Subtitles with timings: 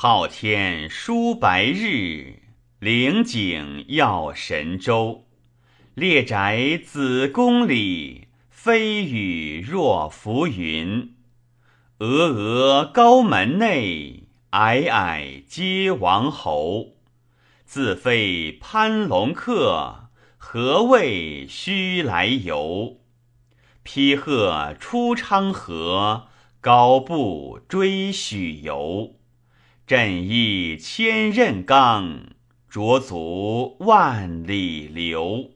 [0.00, 2.42] 昊天舒白日，
[2.78, 5.26] 灵景耀神州。
[5.94, 11.16] 列宅子宫里，飞羽若浮云。
[11.98, 16.90] 峨峨高门内，皑皑皆王侯。
[17.64, 23.00] 自非攀龙客，何谓须来游？
[23.82, 26.28] 披鹤出昌河，
[26.60, 29.17] 高步追许由。
[29.88, 32.26] 振翼千仞冈，
[32.70, 35.52] 濯足万里流。